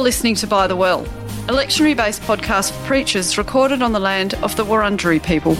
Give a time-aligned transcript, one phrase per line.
[0.00, 4.00] You're listening to By the Well, a lectionary based podcast for preachers recorded on the
[4.00, 5.54] land of the Wurundjeri people.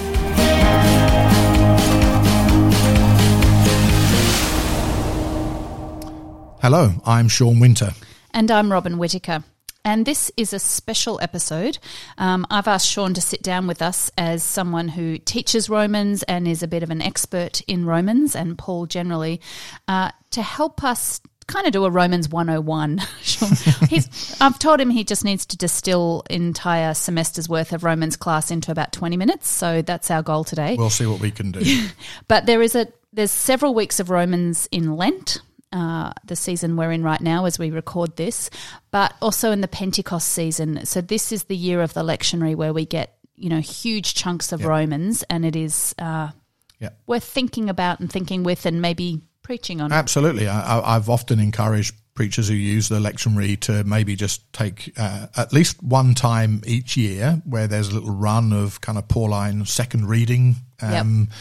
[6.63, 7.91] Hello, I'm Sean Winter.
[8.31, 9.45] And I'm Robyn Whitaker.
[9.85, 11.77] And this is a special episode.
[12.17, 16.49] Um, I've asked Sean to sit down with us as someone who teaches Romans and
[16.49, 19.39] is a bit of an expert in Romans and Paul generally
[19.87, 22.99] uh, to help us kind of do a Romans 101.
[23.89, 28.51] He's, I've told him he just needs to distill entire semester's worth of Romans class
[28.51, 29.49] into about 20 minutes.
[29.49, 30.77] So that's our goal today.
[30.79, 31.89] We'll see what we can do.
[32.29, 35.41] but there is a there's several weeks of Romans in Lent
[35.73, 38.51] uh, the season we're in right now as we record this,
[38.91, 40.85] but also in the Pentecost season.
[40.85, 44.53] So this is the year of the lectionary where we get you know huge chunks
[44.53, 44.69] of yep.
[44.69, 46.31] Romans, and it is uh,
[46.79, 46.99] yep.
[47.07, 49.91] worth thinking about and thinking with, and maybe preaching on.
[49.91, 55.27] Absolutely, I, I've often encouraged preachers who use the lectionary to maybe just take uh,
[55.37, 59.65] at least one time each year where there's a little run of kind of Pauline
[59.65, 60.55] second reading.
[60.81, 61.37] Um, yep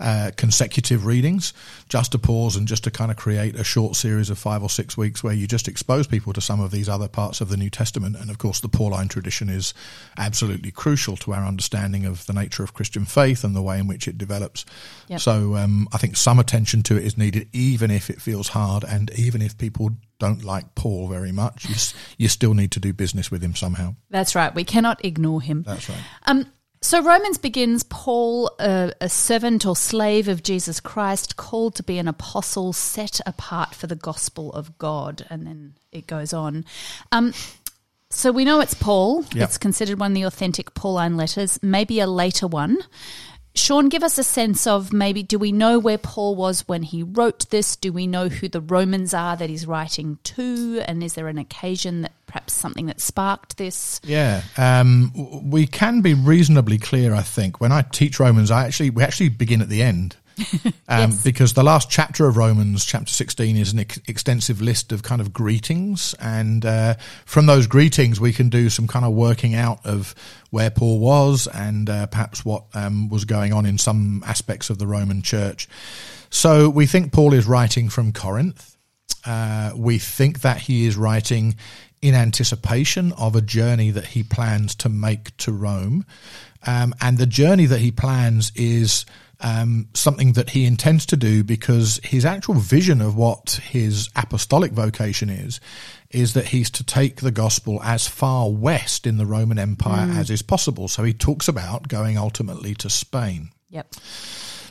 [0.00, 1.52] uh, consecutive readings,
[1.88, 4.70] just to pause and just to kind of create a short series of five or
[4.70, 7.56] six weeks where you just expose people to some of these other parts of the
[7.56, 8.16] New Testament.
[8.16, 9.74] And of course, the Pauline tradition is
[10.16, 13.86] absolutely crucial to our understanding of the nature of Christian faith and the way in
[13.86, 14.64] which it develops.
[15.08, 15.20] Yep.
[15.20, 18.84] So um, I think some attention to it is needed, even if it feels hard
[18.84, 21.74] and even if people don't like Paul very much, you,
[22.18, 23.94] you still need to do business with him somehow.
[24.10, 24.54] That's right.
[24.54, 25.62] We cannot ignore him.
[25.62, 25.98] That's right.
[26.26, 26.46] Um,
[26.80, 31.98] so Romans begins Paul, a, a, servant or slave of Jesus Christ, called to be
[31.98, 36.64] an apostle, set apart for the gospel of God, and then it goes on.
[37.10, 37.34] Um,
[38.10, 39.24] so we know it's Paul.
[39.34, 39.48] Yep.
[39.48, 42.78] It's considered one of the authentic Pauline letters, maybe a later one.
[43.58, 47.02] Sean, give us a sense of maybe do we know where Paul was when he
[47.02, 47.76] wrote this?
[47.76, 50.82] Do we know who the Romans are that he's writing to?
[50.86, 54.00] And is there an occasion that perhaps something that sparked this?
[54.04, 55.12] Yeah, um,
[55.50, 57.12] we can be reasonably clear.
[57.12, 60.16] I think when I teach Romans, I actually we actually begin at the end.
[60.90, 61.22] Um, yes.
[61.22, 65.20] Because the last chapter of Romans, chapter 16, is an ex- extensive list of kind
[65.20, 66.14] of greetings.
[66.18, 66.94] And uh,
[67.26, 70.14] from those greetings, we can do some kind of working out of
[70.48, 74.78] where Paul was and uh, perhaps what um, was going on in some aspects of
[74.78, 75.68] the Roman church.
[76.30, 78.74] So we think Paul is writing from Corinth.
[79.26, 81.56] Uh, we think that he is writing
[82.00, 86.06] in anticipation of a journey that he plans to make to Rome.
[86.66, 89.04] Um, and the journey that he plans is
[89.40, 94.72] um, something that he intends to do because his actual vision of what his apostolic
[94.72, 95.60] vocation is
[96.10, 100.16] is that he's to take the gospel as far west in the Roman Empire mm.
[100.16, 100.88] as is possible.
[100.88, 103.50] So he talks about going ultimately to Spain.
[103.70, 103.94] Yep.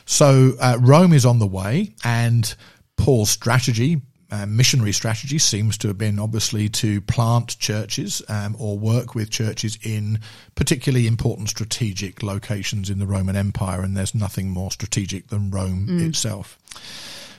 [0.04, 2.54] So uh, Rome is on the way, and
[2.96, 4.00] Paul's strategy,
[4.30, 9.30] uh, missionary strategy seems to have been obviously to plant churches um, or work with
[9.30, 10.20] churches in
[10.54, 15.86] particularly important strategic locations in the Roman Empire, and there's nothing more strategic than Rome
[15.88, 16.08] mm.
[16.08, 16.58] itself.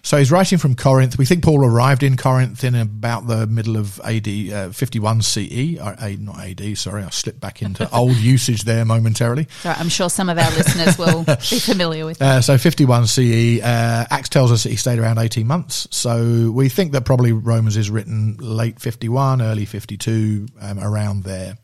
[0.02, 1.18] So he's writing from Corinth.
[1.18, 5.78] We think Paul arrived in Corinth in about the middle of AD uh, 51 CE,
[5.80, 9.48] or A, not AD, sorry, I slipped back into old usage there momentarily.
[9.64, 14.06] I'm sure some of our listeners will be familiar with uh, so 51 CE, uh,
[14.10, 15.88] Acts tells us that he stayed around 18 months.
[15.92, 21.58] So we think that probably Romans is written late 51, early 52, um, around there.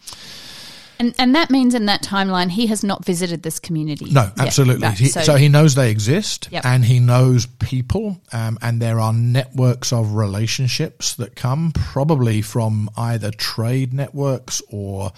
[1.00, 4.12] And and that means in that timeline he has not visited this community.
[4.12, 4.88] No, absolutely.
[4.88, 6.66] Right, he, so, so, he knows they exist, yep.
[6.66, 12.90] and he knows people, um, and there are networks of relationships that come probably from
[12.98, 15.12] either trade networks or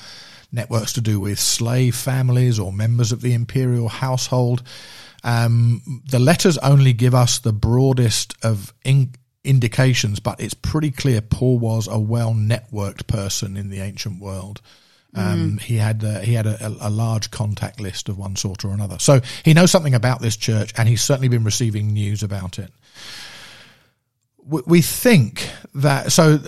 [0.51, 4.63] networks to do with slave families or members of the imperial household.
[5.23, 11.21] Um, the letters only give us the broadest of in- indications, but it's pretty clear
[11.21, 14.61] Paul was a well networked person in the ancient world.
[15.15, 15.61] Um, mm.
[15.61, 18.99] He had uh, he had a, a, large contact list of one sort or another,
[18.99, 22.71] so he knows something about this church, and he's certainly been receiving news about it.
[24.43, 26.39] We, we think that so.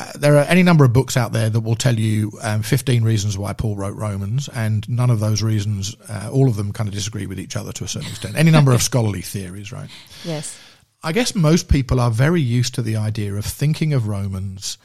[0.00, 3.02] Uh, there are any number of books out there that will tell you um, 15
[3.02, 6.86] reasons why Paul wrote Romans, and none of those reasons, uh, all of them kind
[6.86, 8.36] of disagree with each other to a certain extent.
[8.36, 9.90] Any number of scholarly theories, right?
[10.24, 10.56] Yes.
[11.02, 14.78] I guess most people are very used to the idea of thinking of Romans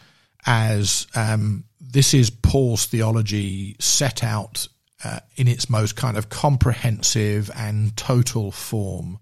[0.45, 4.67] as um, this is Paul's theology set out
[5.03, 9.19] uh, in its most kind of comprehensive and total form.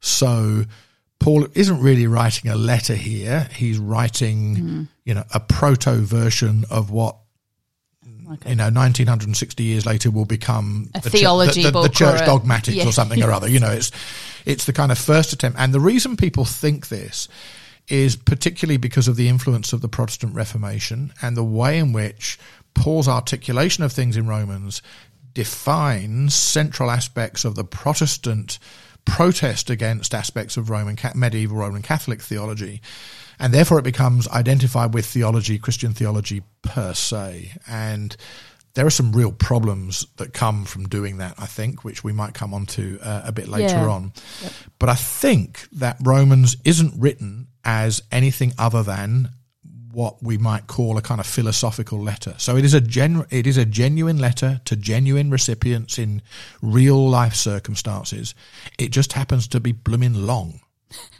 [0.00, 0.64] So
[1.18, 3.48] Paul isn't really writing a letter here.
[3.54, 4.88] He's writing, mm.
[5.04, 7.16] you know, a proto version of what
[8.28, 8.50] Okay.
[8.50, 12.22] you know, 1960 years later will become a the theology ch- the, the, the, church
[12.22, 12.84] or dogmatics yeah.
[12.84, 13.48] or something or other.
[13.48, 13.92] You know, it's
[14.44, 15.60] it's the kind of first attempt.
[15.60, 17.28] And the reason people think this
[17.88, 22.38] is particularly because of the influence of the Protestant Reformation and the way in which
[22.74, 24.82] Paul's articulation of things in Romans
[25.34, 28.58] defines central aspects of the Protestant
[29.04, 32.80] protest against aspects of Roman medieval Roman Catholic theology,
[33.38, 38.16] and therefore it becomes identified with theology, Christian theology per se, and
[38.74, 42.34] there are some real problems that come from doing that, I think, which we might
[42.34, 43.86] come on to uh, a bit later Yeah.
[43.88, 44.12] on.
[44.42, 44.52] Yep.
[44.78, 49.28] But I think that Romans isn't written as anything other than
[49.92, 52.34] what we might call a kind of philosophical letter.
[52.38, 56.22] So it is a genu- it is a genuine letter to genuine recipients in
[56.62, 58.34] real life circumstances.
[58.78, 60.60] It just happens to be blooming long.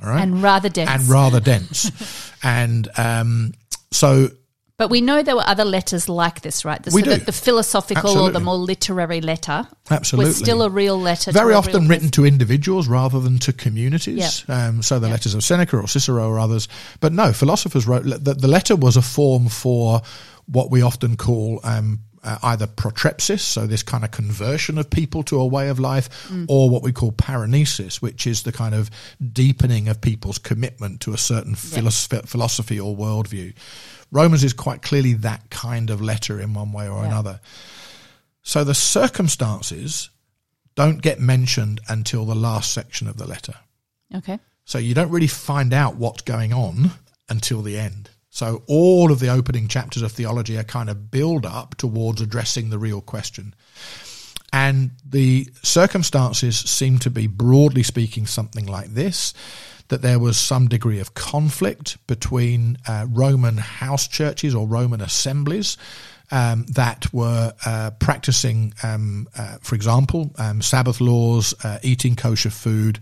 [0.02, 0.20] All right?
[0.22, 0.90] And rather dense.
[0.90, 2.32] and rather dense.
[2.42, 3.54] and um,
[3.90, 4.28] so
[4.78, 6.82] But we know there were other letters like this, right?
[6.82, 7.10] The, We so do.
[7.16, 10.28] that the philosophical or the more literary letter Absolutely.
[10.28, 11.32] was still a real letter.
[11.32, 14.44] very often written to individuals rather than to communities.
[14.46, 14.56] Yep.
[14.56, 16.68] Um, so the letters of Seneca or Cicero or others.
[17.00, 20.02] But no, philosophers wrote the, the letter was a form for
[20.44, 25.22] what we often call um, uh, either protrepsis, so this kind of conversion of people
[25.22, 28.90] to a way of life, or what we call paranesis, which is the kind of
[29.32, 33.54] deepening of people's commitment to a certain philos- philosophy or worldview.
[34.16, 37.08] Romans is quite clearly that kind of letter in one way or Yeah.
[37.08, 37.40] another.
[38.42, 40.08] So the circumstances
[40.74, 43.54] don't get mentioned until the last section of the letter.
[44.14, 44.38] Okay.
[44.64, 46.92] So you don't really find out what's going on
[47.28, 48.10] until the end.
[48.30, 52.70] So all of the opening chapters of theology are kind of build up towards addressing
[52.70, 53.54] the real question.
[54.52, 59.34] And the circumstances seem to be, broadly speaking, something like this
[59.88, 65.76] that there was some degree of conflict between uh, Roman house churches or Roman assemblies
[66.30, 72.50] um, that were uh, practicing, um, uh, for example, um, Sabbath laws, uh, eating kosher
[72.50, 72.98] food,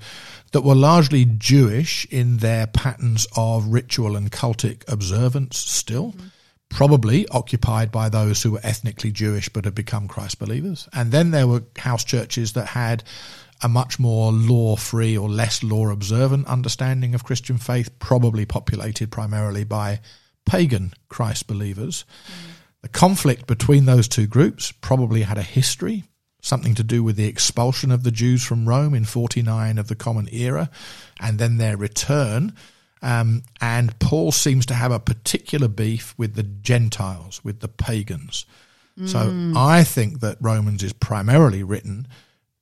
[0.52, 6.14] that were largely Jewish in their patterns of ritual and cultic observance still.
[6.68, 10.88] Probably occupied by those who were ethnically Jewish but had become Christ believers.
[10.92, 13.04] And then there were house churches that had
[13.64, 19.10] a much more law free or less law observant understanding of Christian faith, probably populated
[19.10, 20.00] primarily by
[20.44, 22.04] pagan Christ believers.
[22.82, 26.04] The conflict between those two groups probably had a history,
[26.42, 29.96] something to do with the expulsion of the Jews from Rome in 49 of the
[29.96, 30.68] Common Era,
[31.18, 32.54] and then their return.
[33.00, 38.44] Um, and Paul seems to have a particular beef with the Gentiles, with the pagans.
[39.06, 42.06] So I think that Romans is primarily written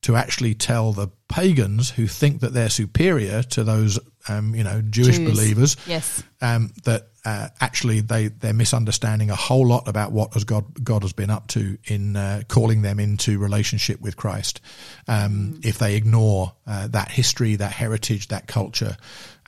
[0.03, 4.83] to actually tell the pagans who think that they're superior to those, um, you know,
[4.83, 5.31] Jewish Jews.
[5.31, 6.23] believers Yes.
[6.41, 11.03] um, that uh, actually they they're misunderstanding a whole lot about what has God God
[11.03, 14.61] has been up to in uh, calling them into relationship with Christ.
[15.07, 18.97] Um, If they ignore uh, that history, that heritage, that culture,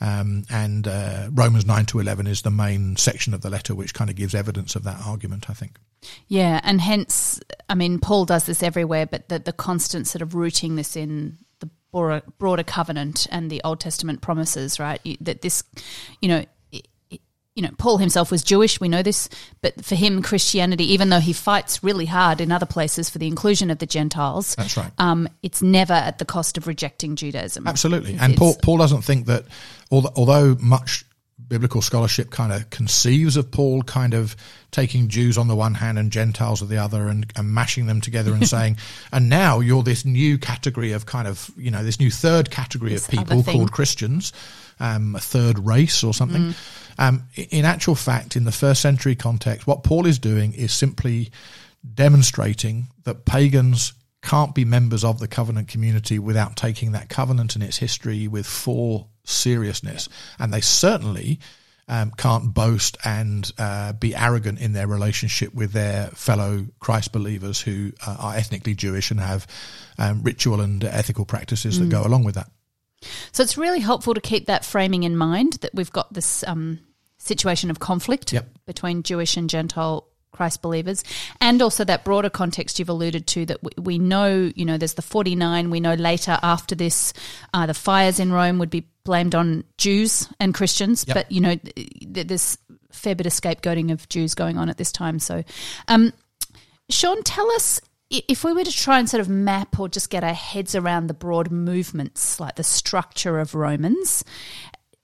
[0.01, 3.95] um, and uh, Romans nine to eleven is the main section of the letter which
[3.95, 5.49] kind of gives evidence of that argument.
[5.49, 5.79] I think.
[6.29, 10.35] Yeah, and hence, I mean, Paul does this everywhere, but the, the constant sort of
[10.35, 15.01] rooting this in the broader, broader covenant and the Old Testament promises, right?
[15.03, 15.65] You, that this,
[16.21, 16.45] you know,
[17.55, 18.81] you know, Paul himself was Jewish.
[18.81, 19.29] We know this,
[19.63, 23.29] but for him, Christianity, even though he fights really hard in other places for the
[23.29, 24.91] inclusion of the Gentiles, That's right.
[24.99, 27.67] um, it's never at the cost of rejecting Judaism.
[27.67, 28.15] Absolutely.
[28.15, 29.45] And It's- Paul, Paul doesn't think that,
[29.91, 31.05] although, much
[31.47, 34.35] biblical scholarship kind of conceives of Paul kind of
[34.71, 38.01] taking Jews on the one hand and Gentiles on the other and, and mashing them
[38.01, 38.79] together and saying,
[39.13, 42.93] and now you're this new category of kind of, you know, this new third category
[42.93, 44.33] This of people called Christians,
[44.81, 46.55] um, a third race or something.
[46.99, 51.31] Um, in actual fact, in the first century context, what Paul is doing is simply
[51.95, 57.63] demonstrating that pagans can't be members of the covenant community without taking that covenant and
[57.63, 60.09] its history with full seriousness.
[60.39, 61.41] And they certainly
[61.89, 67.61] um, can't boast and uh, be arrogant in their relationship with their fellow Christ believers
[67.61, 69.47] who uh, are ethnically Jewish and have
[69.99, 72.51] um, ritual and ethical practices that go along with that.
[73.33, 76.81] So it's really helpful to keep that framing in mind that we've got this um,
[77.19, 78.49] situation of conflict Yep.
[78.67, 81.05] between Jewish and Gentile Christ believers,
[81.41, 84.95] and also that broader context you've alluded to that we, we know, you know, there's
[84.95, 85.71] the 49.
[85.71, 87.13] We know later after this,
[87.53, 91.15] uh, the fires in Rome would be blamed on Jews and Christians, Yep.
[91.15, 92.59] but, you know, th- there's
[92.91, 95.21] fair bit of scapegoating of Jews going on at this time.
[95.21, 95.45] So,
[95.87, 96.13] um,
[96.91, 97.81] Sean, tell us
[98.29, 101.07] if we were to try and sort of map or just get our heads around
[101.09, 104.25] the broad movements, like the structure of Romans,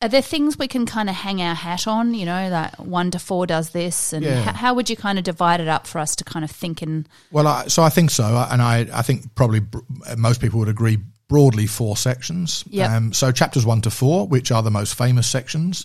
[0.02, 2.14] are there things we can kind of hang our hat on?
[2.14, 4.48] You know, like one to four does this, and Yeah.
[4.48, 6.82] h- how would you kind of divide it up for us to kind of think
[6.82, 7.06] in?
[7.30, 9.80] Well, I, so I think so, and I, I think probably br-
[10.16, 10.98] most people would agree
[11.28, 12.64] broadly four sections.
[12.70, 12.90] Yep.
[12.90, 15.84] Um, so chapters one to four, which are the most famous sections,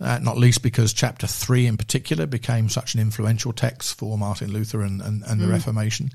[0.00, 4.52] uh, not least because chapter three in particular became such an influential text for Martin
[4.52, 5.52] Luther and, and, and the Mm.
[5.52, 6.10] Reformation.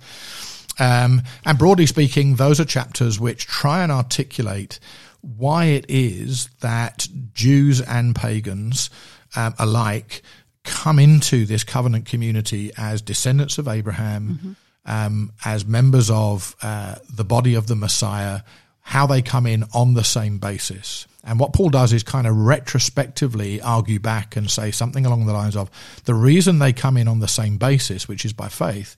[0.80, 4.80] Um, and broadly speaking, those are chapters which try and articulate
[5.22, 8.90] why it is that Jews and pagans
[9.36, 10.22] um, alike
[10.64, 17.24] come into this covenant community as descendants of Abraham, um, as members of uh, the
[17.24, 18.42] body of the Messiah,
[18.82, 21.08] how they come in on the same basis.
[21.24, 25.34] And what Paul does is kind of retrospectively argue back and say something along the
[25.34, 25.72] lines of
[26.04, 28.98] the reason they come in on the same basis, which is by faith,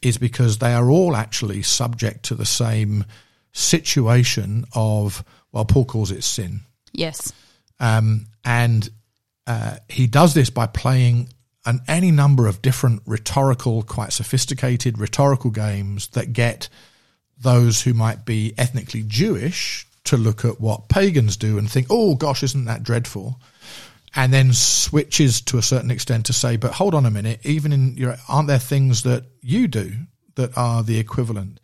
[0.00, 3.04] is because they are all actually subject to the same
[3.52, 6.60] situation of, well, Paul calls it sin.
[6.92, 7.32] Yes.
[7.78, 8.88] Um, and
[9.46, 11.28] uh, he does this by playing
[11.66, 16.70] an, any number of different rhetorical, quite sophisticated rhetorical games that get
[17.38, 22.14] those who might be ethnically Jewish to look at what pagans do and think, oh
[22.14, 23.40] gosh, isn't that dreadful?
[24.14, 27.72] And then switches to a certain extent to say, but hold on a minute, even
[27.72, 29.92] in your, aren't there things that you do
[30.36, 31.60] that are the equivalent?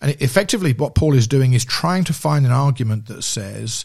[0.00, 3.84] And effectively, what Paul is doing is trying to find an argument that says,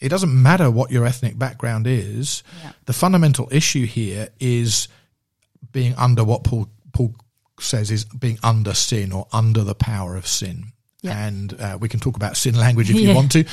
[0.00, 2.42] it doesn't matter what your ethnic background is.
[2.62, 2.72] Yeah.
[2.86, 4.88] The fundamental issue here is
[5.72, 7.14] being under what Paul Paul
[7.60, 10.72] says is being under sin or under the power of sin.
[11.04, 11.26] Yeah.
[11.26, 13.44] And uh, we can talk about sin language if you want to,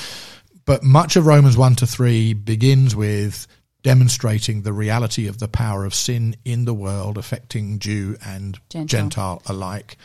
[0.65, 3.45] but much of Romans one to three begins with
[3.83, 8.85] demonstrating the reality of the power of sin in the world, affecting Jew and Gentile.
[8.85, 9.97] Gentile alike.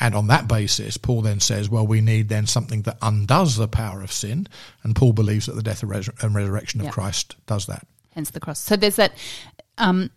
[0.00, 3.68] And on that basis, Paul then says, well, we need then something that undoes the
[3.68, 4.46] power of sin.
[4.82, 6.90] And Paul believes that the death and, resur- and resurrection of Yeah.
[6.92, 7.86] Christ does that.
[8.10, 8.58] hence the cross.
[8.60, 9.12] So there's that
[9.78, 10.10] um,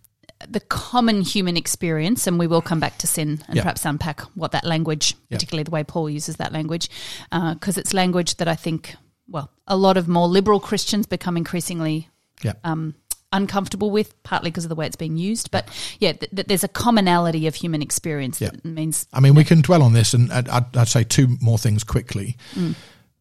[0.46, 3.62] the common human experience, and we will come back to sin and Yeah.
[3.62, 5.36] perhaps unpack what that language, Yeah.
[5.36, 6.88] particularly the way Paul uses that language,
[7.30, 8.94] because it's language that I think,
[9.28, 12.08] well, a lot of more liberal Christians become increasingly
[12.42, 12.52] Yeah.
[12.62, 12.94] um,
[13.32, 15.50] uncomfortable with, partly because of the way it's being used.
[15.50, 15.68] But
[15.98, 19.60] yeah, th- th- there's a commonality of human experience that means I mean, we can
[19.60, 22.36] dwell on this, and I'd, I'd, I'd say two more things quickly.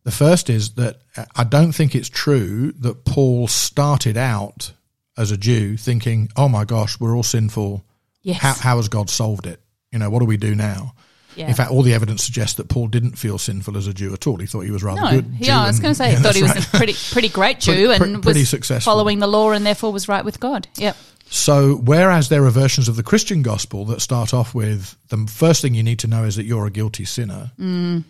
[0.04, 4.72] The first is that uh, I don't think it's true that Paul started out
[5.18, 7.84] as a Jew thinking, "Oh my gosh, we're all sinful.
[8.22, 9.60] yes, How, how has God solved it?
[9.92, 10.94] You know, what do we do now?"
[11.36, 11.48] yeah.
[11.48, 14.26] In fact, all the evidence suggests that Paul didn't feel sinful as a Jew at
[14.26, 14.38] all.
[14.38, 15.32] He thought he was rather no, good.
[15.40, 17.30] Jew yeah, I was going to say, yeah, I thought he was a pretty pretty
[17.30, 18.92] great Jew pretty- and pretty was successful.
[18.92, 20.68] following the law and therefore was right with God.
[20.78, 20.98] Yep.
[21.30, 25.62] So, whereas there are versions of the Christian gospel that start off with the first
[25.62, 28.06] thing you need to know is that you're a guilty sinner, Mm.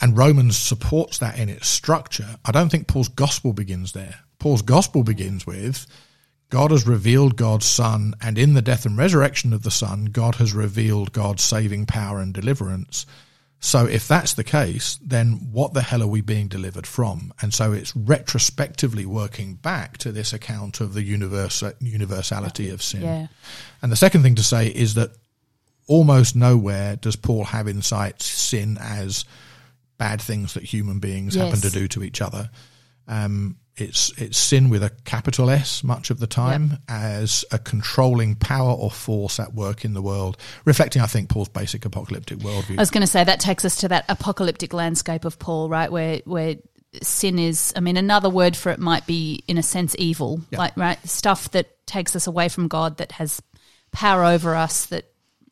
[0.00, 4.14] and Romans supports that in its structure, I don't think Paul's gospel begins there.
[4.38, 5.86] Paul's gospel begins with
[6.52, 10.34] God has revealed God's Son, and in the death and resurrection of the Son, God
[10.34, 13.06] has revealed God's saving power and deliverance.
[13.58, 17.32] So, if that's the case, then what the hell are we being delivered from?
[17.40, 23.00] And so it's retrospectively working back to this account of the universe, universality of sin.
[23.00, 23.26] Yeah.
[23.80, 25.12] And the second thing to say is that
[25.86, 29.24] almost nowhere does Paul have in sight sin as
[29.96, 32.50] bad things that human beings happen to do to each other.
[33.08, 38.34] Um, it's it's sin with a capital S much of the time as a controlling
[38.34, 42.76] power or force at work in the world, reflecting, I think, Paul's basic apocalyptic worldview.
[42.78, 45.90] I was going to say that takes us to that apocalyptic landscape of Paul, right?
[45.90, 46.56] Where where
[47.02, 47.72] sin is.
[47.74, 50.58] I mean, another word for it might be, in a sense, evil, Yeah.
[50.58, 53.40] like right stuff that takes us away from God, that has
[53.92, 55.06] power over us, that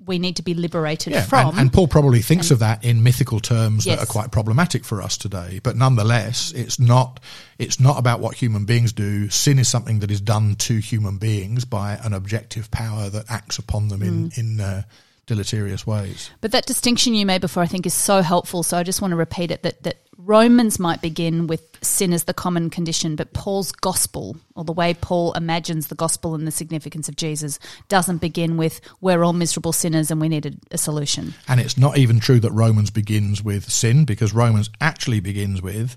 [0.07, 1.51] we need to be liberated Yeah, from.
[1.51, 5.03] and, and Paul probably thinks of that in mythical terms that are quite problematic for
[5.03, 5.61] us today.
[5.63, 7.21] But nonetheless, it's not
[7.59, 9.29] it's not about what human beings do.
[9.29, 13.59] Sin is something that is done to human beings by an objective power that acts
[13.59, 14.83] upon them in in uh,
[15.31, 16.29] deleterious ways.
[16.41, 18.65] But that distinction you made before, I think, is so helpful.
[18.65, 22.25] So I just want to repeat it that, that Romans might begin with sin as
[22.25, 26.51] the common condition, but Paul's gospel, or the way Paul imagines the gospel and the
[26.51, 30.79] significance of Jesus, doesn't begin with we're all miserable sinners and we need a, a
[30.79, 31.33] solution.
[31.47, 35.97] And it's not even true that Romans begins with sin because Romans actually begins with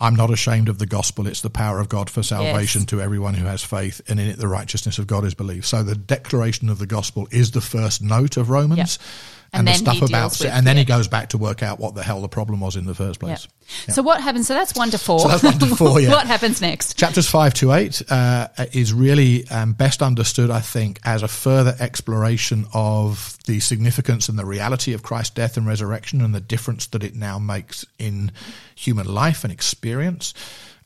[0.00, 1.26] I'm not ashamed of the gospel.
[1.26, 2.88] It's the power of God for salvation Yes.
[2.90, 5.66] to everyone who has faith, and in it the righteousness of God is believed.
[5.66, 9.08] So the declaration of the gospel is the first note of Romans, Yep.
[9.52, 11.38] And, And the then stuff he about deals with- and then he goes back to
[11.38, 13.48] work out what the hell the problem was in the first place.
[13.88, 14.46] So what happens?
[14.46, 15.20] So that's one to four.
[15.20, 16.10] So that's one to four, yeah.
[16.10, 16.96] what happens next?
[16.98, 21.74] Chapters five to eight uh, is really um, best understood, I think, as a further
[21.80, 26.86] exploration of the significance and the reality of Christ's death and resurrection and the difference
[26.88, 28.32] that it now makes in
[28.74, 30.34] human life and experience.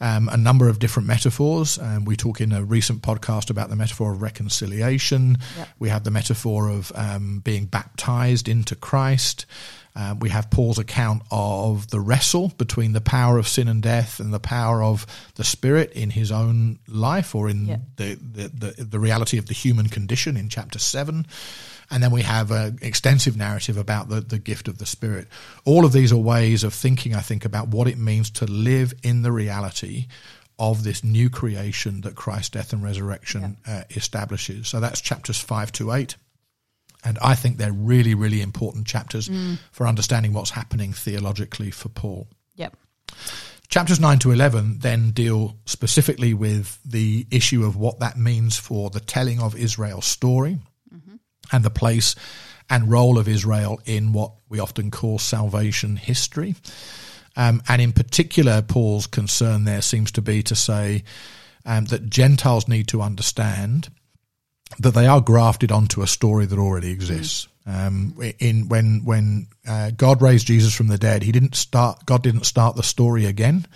[0.05, 1.79] Um, a number of different metaphors.
[1.79, 5.39] Um, we talk in a recent podcast about the metaphor of reconciliation.
[5.57, 5.69] Yep.
[5.79, 9.47] We have the metaphor of um, being baptized into Christ.
[9.97, 14.21] Uh, we have Paul's account of the wrestle between the power of sin and death
[14.21, 15.07] and the power of
[15.37, 17.77] the spirit in his own life or in Yeah.
[17.97, 21.27] the, the, the, the reality of the human condition in chapter 7.
[21.91, 25.29] And then we have an extensive narrative about the, the gift of the Spirit.
[25.65, 28.95] All of these are ways of thinking, I think, about what it means to live
[29.03, 30.07] in the reality
[30.59, 34.69] of this new creation that Christ's death and resurrection uh, establishes.
[34.69, 36.17] So that's chapters 5 to 8.
[37.05, 39.29] And I think they're really, really important chapters
[39.73, 42.29] for understanding what's happening theologically for Paul.
[42.55, 42.77] Yep.
[43.69, 48.89] Chapters 9 to 11 then deal specifically with the issue of what that means for
[48.89, 50.59] the telling of Israel's story
[51.53, 52.15] and the place
[52.71, 56.55] and role of Israel in what we often call salvation history.
[57.37, 61.05] Um, and in particular, Paul's concern there seems to be to say
[61.67, 63.89] um, that Gentiles need to understand
[64.79, 67.49] that they are grafted onto a story that already exists.
[67.67, 72.05] Um, in when when uh, God raised Jesus from the dead, He didn't start.
[72.05, 73.67] God didn't start the story again.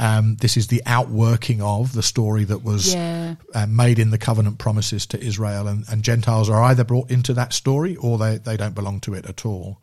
[0.00, 3.34] Um, this is the outworking of the story that was Yeah.
[3.54, 7.34] uh, made in the covenant promises to Israel, and, and Gentiles are either brought into
[7.34, 9.80] that story or they, they don't belong to it at all.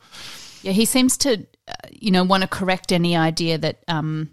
[0.64, 4.32] Yeah, he seems to, uh, you know, want to correct any idea that, um,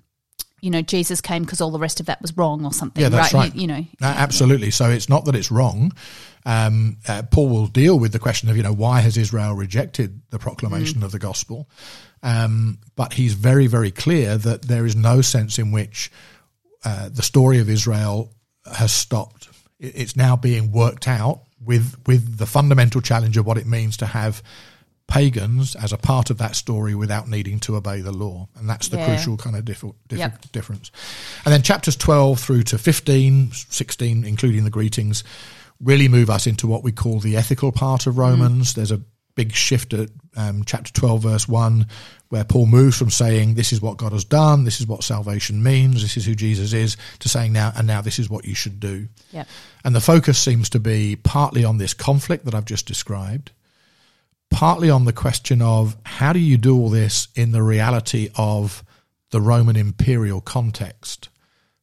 [0.62, 3.02] you know, Jesus came because all the rest of that was wrong or something.
[3.02, 3.52] Yeah, that's right.
[3.52, 4.70] He- you know, absolutely.
[4.70, 5.92] So it's not that it's wrong.
[6.46, 10.20] Um, uh, Paul will deal with the question of, you know, why has Israel rejected
[10.30, 11.68] the proclamation of the gospel?
[12.22, 16.10] Um, but he's very, very clear that there is no sense in which
[16.84, 18.30] uh, the story of Israel
[18.76, 19.48] has stopped.
[19.80, 24.06] It's now being worked out with with the fundamental challenge of what it means to
[24.06, 24.42] have
[25.06, 28.88] pagans as a part of that story without needing to obey the law, and that's
[28.88, 29.06] the Yeah.
[29.06, 30.52] crucial kind of diff- diff- Yep.
[30.52, 30.90] difference.
[31.44, 35.22] And then chapters 12 through to 15, 16, including the greetings,
[35.80, 38.74] really move us into what we call the ethical part of Romans.
[38.74, 39.02] There's a
[39.34, 41.86] big shift at um, chapter 12, verse 1,
[42.28, 45.62] where Paul moves from saying, This is what God has done, this is what salvation
[45.62, 48.54] means, this is who Jesus is, to saying now, and now this is what you
[48.54, 49.08] should do.
[49.32, 49.48] Yep.
[49.84, 53.52] And the focus seems to be partly on this conflict that I've just described,
[54.50, 58.84] partly on the question of how do you do all this in the reality of
[59.30, 61.28] the Roman imperial context.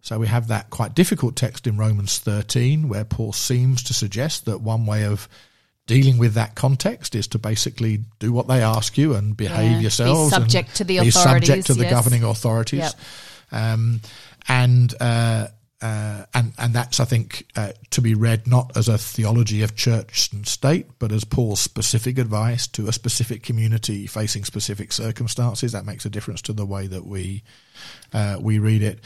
[0.02, 4.46] So we have that quite difficult text in Romans 13 where Paul seems to suggest
[4.46, 5.30] that one way of
[5.88, 9.80] dealing with that context is to basically do what they ask you and behave Yeah,
[9.80, 9.90] be
[10.30, 11.92] subject and to the be subject to the yes.
[11.92, 12.94] governing authorities Yep.
[13.52, 14.02] um,
[14.48, 15.48] and uh,
[15.82, 19.76] uh, and and that's I think uh, to be read not as a theology of
[19.76, 25.72] church and state, but as Paul's specific advice to a specific community facing specific circumstances.
[25.72, 27.44] That makes a difference to the way that we
[28.14, 29.00] uh, we read it.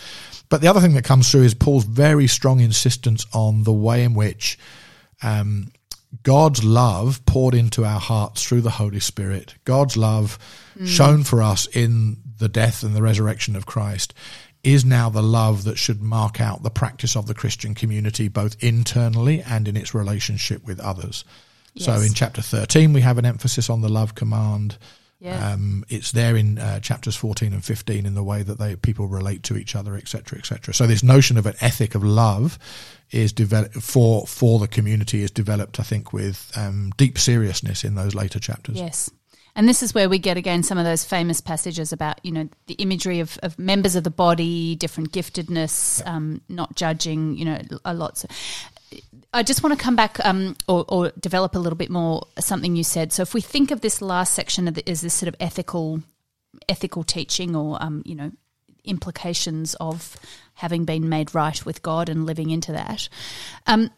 [0.50, 4.04] But the other thing that comes through is Paul's very strong insistence on the way
[4.04, 4.60] in which
[5.24, 5.72] um,
[6.24, 10.38] God's love poured into our hearts through the Holy Spirit, God's love
[10.86, 14.14] shown for us in the death and the resurrection of Christ,
[14.66, 18.62] is now the love that should mark out the practice of the Christian community, both
[18.64, 21.24] internally and in its relationship with others.
[21.78, 24.78] So in chapter 13, we have an emphasis on the love command.
[25.20, 25.52] Yeah.
[25.52, 29.08] Um, it's there in uh, chapters 14 and 15 in the way that they people
[29.08, 30.74] relate to each other, etc., etc.
[30.74, 32.58] So this notion of an ethic of love
[33.12, 37.96] is developed for for the community is developed, I think, with um, deep seriousness in
[37.96, 38.78] those later chapters.
[38.78, 39.10] Yes.
[39.56, 42.50] And this is where we get again some of those famous passages about, you know,
[42.68, 47.62] the imagery of, of members of the body, different giftedness, um, not judging, you know,
[47.86, 48.18] a lot.
[48.18, 48.28] So
[49.34, 52.76] I just want to come back um, or, or develop a little bit more something
[52.76, 53.14] you said.
[53.14, 56.02] So if we think of this last section of the, as this sort of ethical
[56.70, 58.32] ethical teaching or, um, you know,
[58.86, 60.18] implications of
[60.54, 63.10] having been made right with God and living into that.
[63.68, 63.92] Um,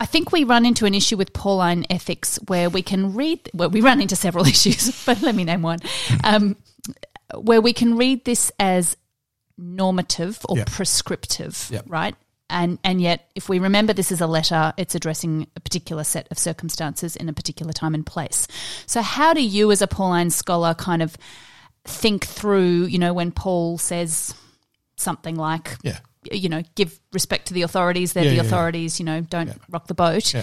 [0.00, 3.68] I think we run into an issue with Pauline ethics where we can read, well,
[3.70, 5.80] we run into several issues, but let me name one,
[6.24, 6.56] um,
[7.34, 8.96] where we can read this as
[9.56, 10.64] normative or Yeah.
[10.66, 11.80] prescriptive, Yeah.
[11.86, 12.14] right?
[12.50, 16.28] And, and yet, if we remember this is a letter, it's addressing a particular set
[16.30, 18.46] of circumstances in a particular time and place.
[18.86, 21.16] So, how do you, as a Pauline scholar, kind of
[21.84, 24.32] think through, you know, when Paul says
[24.96, 25.98] something like, Yeah.
[26.30, 28.12] You know, give respect to the authorities.
[28.12, 28.98] They're Yeah, the yeah, authorities.
[28.98, 30.34] You know, don't rock the boat.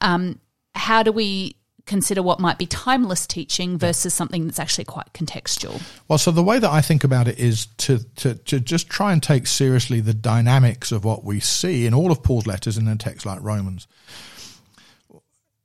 [0.00, 0.38] Um,
[0.74, 5.82] how do we consider what might be timeless teaching versus something that's actually quite contextual?
[6.08, 9.12] Well, so the way that I think about it is to, to, to just try
[9.12, 12.88] and take seriously the dynamics of what we see in all of Paul's letters and
[12.88, 13.86] in a text like Romans.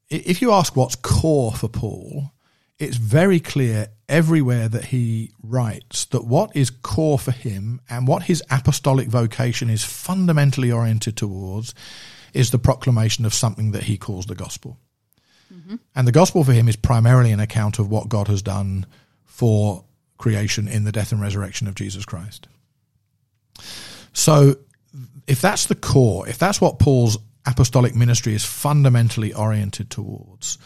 [0.10, 2.32] If you ask what's core for Paul,
[2.80, 8.24] it's very clear everywhere that he writes that what is core for him and what
[8.24, 11.74] his apostolic vocation is fundamentally oriented towards
[12.34, 14.78] is the proclamation of something that he calls the gospel.
[15.54, 15.76] Mm-hmm.
[15.96, 18.86] And the gospel for him is primarily an account of what God has done
[19.26, 19.86] for
[20.18, 22.48] creation in the death and resurrection of Jesus Christ.
[24.14, 24.56] So,
[25.28, 30.58] if that's the core, if that's what Paul's apostolic ministry is fundamentally oriented towards,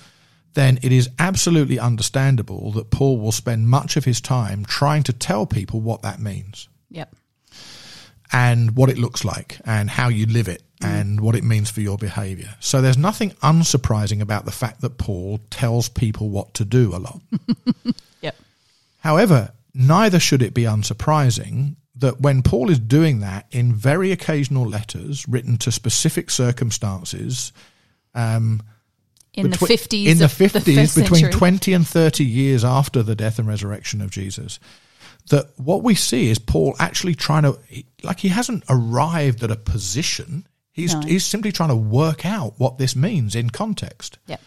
[0.53, 5.13] then it is absolutely understandable that Paul will spend much of his time trying to
[5.13, 7.15] tell people what that means Yep.
[8.31, 11.79] and what it looks like and how you live it and what it means for
[11.79, 12.55] your behavior.
[12.59, 16.97] So there's nothing unsurprising about the fact that Paul tells people what to do a
[16.97, 17.21] lot.
[18.21, 18.35] Yep.
[18.99, 24.65] However, neither should it be unsurprising that when Paul is doing that in very occasional
[24.67, 27.51] letters written to specific circumstances,
[28.15, 28.61] um,
[29.33, 31.39] In the fifties, in the of fifties, first between century.
[31.39, 34.59] twenty and thirty years after the death and resurrection of Jesus,
[35.29, 37.57] that what we see is Paul actually trying to,
[38.03, 40.45] like, he hasn't arrived at a position.
[40.71, 41.01] He's No.
[41.01, 44.17] he's simply trying to work out what this means in context.
[44.27, 44.41] Yep.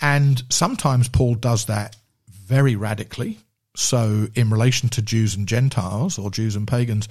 [0.00, 1.96] And sometimes Paul does that
[2.28, 3.38] very radically.
[3.76, 7.08] So, in relation to Jews and Gentiles or Jews and pagans,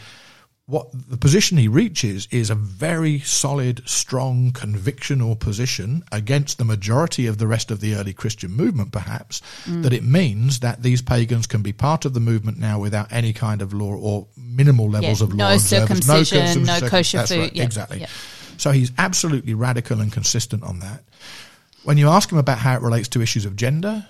[0.68, 7.26] what the position he reaches is a very solid, strong, convictional position against the majority
[7.26, 9.82] of the rest of the early Christian movement, perhaps, mm.
[9.84, 13.32] that it means that these pagans can be part of the movement now without any
[13.32, 16.06] kind of law or minimal levels Yeah, of no law observance.
[16.06, 17.40] circumcision, no circum- kosher that's food.
[17.40, 18.00] right, Yeah, exactly.
[18.02, 18.08] yeah.
[18.58, 21.02] So he's absolutely radical and consistent on that.
[21.84, 24.06] When you ask him about how it relates to issues of gender,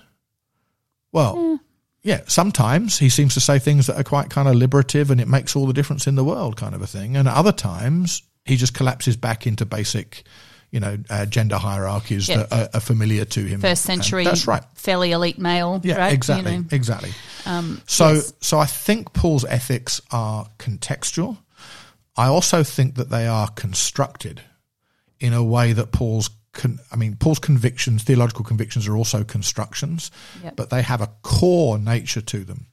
[1.12, 1.60] well, mm.
[2.08, 5.28] Yeah, sometimes he seems to say things that are quite kind of liberative and it
[5.28, 7.18] makes all the difference in the world, kind of a thing.
[7.18, 10.22] And other times he just collapses back into basic,
[10.70, 13.60] you know, uh, gender hierarchies that are, are familiar to him.
[13.60, 14.24] First And century.
[14.24, 14.62] that's right.
[14.74, 15.82] Fairly elite male.
[15.84, 16.08] Yeah, right?
[16.08, 16.64] You exactly, know.
[16.70, 17.10] exactly.
[17.44, 18.32] Um, So, yes.
[18.40, 21.36] so I think Paul's ethics are contextual.
[22.16, 24.40] I also think that they are constructed
[25.20, 30.10] in a way that Paul's, con- I mean, Paul's convictions, theological convictions, are also constructions,
[30.42, 30.56] Yep.
[30.56, 32.66] but they have a core nature to them.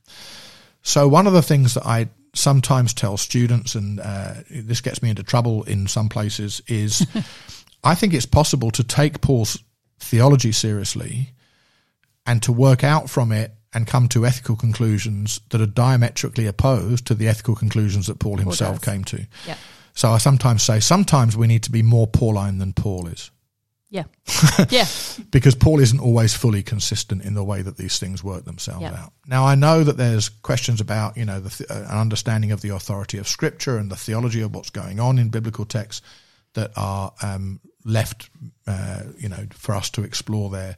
[0.82, 5.10] So, one of the things that I sometimes tell students, and uh, this gets me
[5.10, 7.06] into trouble in some places, is
[7.84, 9.58] I think it's possible to take Paul's
[10.00, 11.32] theology seriously
[12.26, 17.06] and to work out from it and come to ethical conclusions that are diametrically opposed
[17.08, 19.28] to the ethical conclusions that Paul himself came to.
[19.48, 19.58] Yeah.
[19.94, 23.32] So I sometimes say sometimes we need to be more Pauline than Paul is
[23.96, 24.04] Yeah.
[24.70, 24.86] yeah.
[25.32, 28.94] because Paul isn't always fully consistent in the way that these things work themselves Yeah.
[29.04, 29.14] out.
[29.26, 32.62] Now I know that there's questions about you know the th- uh, an understanding of
[32.62, 36.02] the authority of Scripture and the theology of what's going on in biblical texts
[36.54, 38.30] that are um, left
[38.68, 40.76] uh, you know for us to explore there.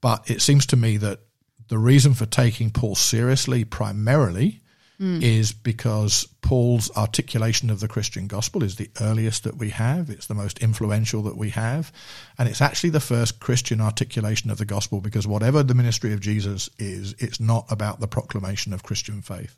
[0.00, 1.20] But it seems to me that
[1.68, 4.60] the reason for taking Paul seriously primarily
[5.04, 5.22] Mm.
[5.22, 10.08] is because Paul's articulation of the Christian gospel is the earliest that we have.
[10.08, 11.92] It's the most influential that we have.
[12.38, 16.20] And it's actually the first Christian articulation of the gospel because whatever the ministry of
[16.20, 19.56] Jesus is, it's not about the proclamation of Christian faith.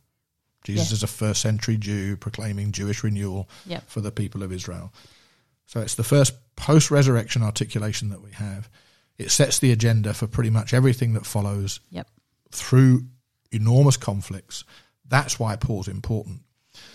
[0.64, 0.94] Jesus Yeah.
[0.96, 3.88] is a first century Jew proclaiming Jewish renewal Yep.
[3.88, 4.92] for the people of Israel.
[5.66, 8.68] So it's the first post resurrection articulation that we have.
[9.16, 12.08] It sets the agenda for pretty much everything that follows Yep.
[12.50, 13.06] through
[13.52, 14.64] enormous conflicts.
[15.08, 16.40] That's why Paul's important.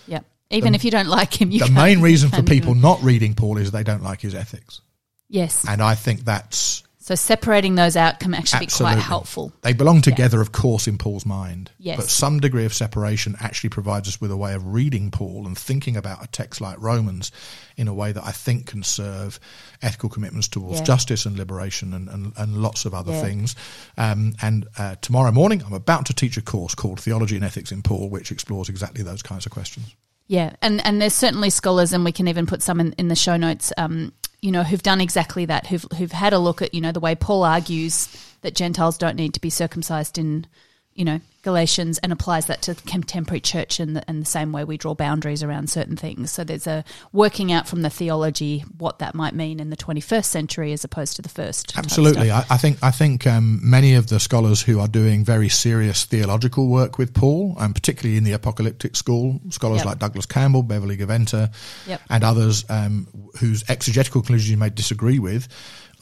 [0.08, 0.26] Yep.
[0.52, 3.58] Even if you don't like him, you The main reason for people not reading Paul
[3.58, 4.82] is they don't like his ethics.
[5.30, 5.65] Yes.
[5.67, 9.52] And I think that's So separating those out can actually absolutely be quite helpful.
[9.62, 11.72] They belong together, of course, in Paul's mind.
[11.80, 11.98] Yes.
[11.98, 15.58] But some degree of separation actually provides us with a way of reading Paul and
[15.58, 17.32] thinking about a text like Romans
[17.76, 19.40] in a way that I think can serve
[19.82, 20.86] ethical commitments towards Yeah.
[20.86, 23.22] justice and liberation and, and, and lots of other Yeah.
[23.22, 23.56] things.
[23.98, 27.72] Um, and uh, tomorrow morning, I'm about to teach a course called Theology and Ethics
[27.72, 29.88] in Paul, which explores exactly those kinds of questions.
[30.28, 33.18] Yeah, and and there's certainly scholars, and we can even put some in, in the
[33.18, 33.74] show notes.
[33.76, 36.91] Um, you know, who've done exactly that, who've who've had a look at you know
[36.91, 38.08] the way Paul argues
[38.41, 40.47] that Gentiles don't need to be circumcised in,
[40.93, 44.51] you know, Galatians, and applies that to the contemporary church in the, in the same
[44.51, 46.32] way we draw boundaries around certain things.
[46.32, 50.25] So there's a working out from the theology what that might mean in the 21st
[50.25, 51.77] century as opposed to the first.
[51.77, 52.32] Absolutely.
[52.32, 56.06] I, I think I think um, many of the scholars who are doing very serious
[56.06, 59.86] theological work with Paul, and particularly in the apocalyptic school, scholars Yep.
[59.86, 61.51] like Douglas Campbell, Beverly Gaventa,
[61.88, 62.01] Yep.
[62.10, 63.08] and others um,
[63.39, 65.47] whose exegetical conclusions you may disagree with,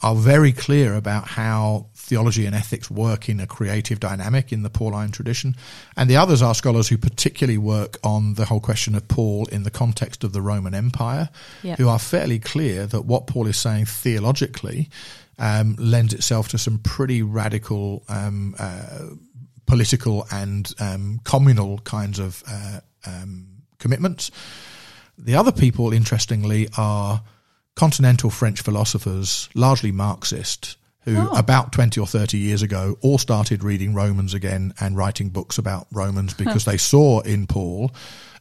[0.02, 4.70] are very clear about how theology and ethics work in a creative dynamic in the
[4.70, 5.29] Pauline tradition.
[5.96, 9.62] And the others are scholars who particularly work on the whole question of Paul in
[9.62, 11.28] the context of the Roman Empire,
[11.62, 11.76] Yeah.
[11.76, 14.88] who are fairly clear that what Paul is saying theologically
[15.38, 19.06] um, lends itself to some pretty radical um, uh,
[19.66, 23.46] political and um, communal kinds of uh, um,
[23.78, 24.30] commitments.
[25.16, 27.22] The other people, interestingly, are
[27.76, 31.30] continental French philosophers, largely Marxist, who oh.
[31.36, 35.86] about 20 or 30 years ago all started reading Romans again and writing books about
[35.92, 37.90] Romans because they saw in Paul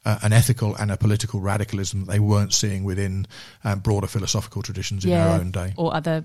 [0.06, 3.28] uh, an ethical and a political radicalism that they weren't seeing within
[3.63, 5.74] um, broader philosophical traditions in yeah, their own day.
[5.78, 6.24] Or other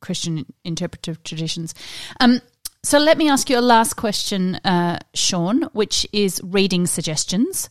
[0.00, 1.74] Christian interpretive traditions.
[2.20, 2.40] Um,
[2.82, 7.68] so let me ask you a last question, uh, Sean, which is reading suggestions.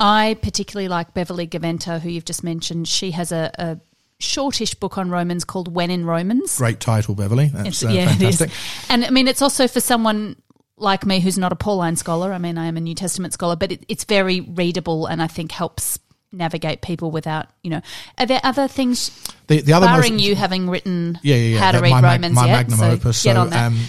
[0.00, 2.88] I particularly like Beverly Gaventa, who you've just mentioned.
[2.88, 3.80] She has a, a
[4.20, 6.58] shortish book on Romans called When in Romans.
[6.58, 7.46] Great title, Beverly.
[7.46, 8.50] That's uh, yeah, fantastic.
[8.88, 10.36] And I mean, it's also for someone
[10.76, 12.32] like me who's not a Pauline scholar.
[12.32, 15.26] I mean, I am a New Testament scholar, but it, it's very readable and I
[15.26, 15.98] think helps
[16.32, 17.80] navigate people without, you know.
[18.18, 19.10] Are there other things,
[19.48, 22.14] the, the other barring most, you having written yeah, yeah, yeah, how to read my
[22.14, 22.52] Romans my yet?
[22.52, 23.24] magnum so opus.
[23.24, 23.66] Get so, on that.
[23.66, 23.80] Um,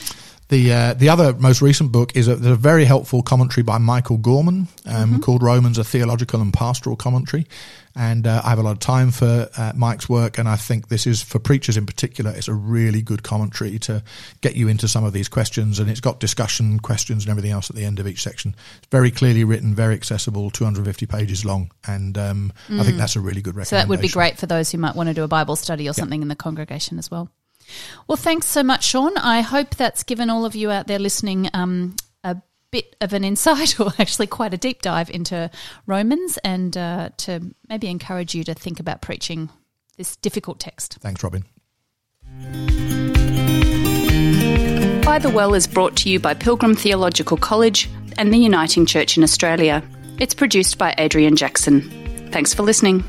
[0.52, 4.18] the uh, the other most recent book is a, a, very helpful commentary by Michael
[4.18, 5.20] Gorman um, mm-hmm.
[5.22, 7.48] called Romans: A Theological and Pastoral Commentary,
[7.96, 10.90] and uh, I have a lot of time for uh, Mike's work, and I think
[10.90, 12.32] this is for preachers in particular.
[12.32, 14.04] It's a really good commentary to
[14.42, 17.70] get you into some of these questions, and it's got discussion questions and everything else
[17.70, 18.54] at the end of each section.
[18.80, 22.78] It's very clearly written, very accessible, 250 pages long, and um, mm.
[22.78, 23.00] I think mm.
[23.00, 23.70] that's a really good recommendation.
[23.70, 25.88] So that would be great for those who might want to do a Bible study
[25.88, 27.32] or something in the congregation as well.
[28.08, 29.18] Well, thanks so much, Sean.
[29.18, 32.38] I hope that's given all of you out there listening um, a
[32.72, 35.50] bit of an insight, or actually quite a deep dive into
[35.88, 39.50] Romans, and uh, to maybe encourage you to think about preaching
[39.98, 40.98] this difficult text.
[41.02, 41.44] Thanks, Robyn.
[45.04, 49.18] By the Well is brought to you by Pilgrim Theological College and the Uniting Church
[49.18, 49.84] in Australia.
[50.20, 51.82] It's produced by Adrian Jackson.
[52.32, 53.04] Thanks for listening.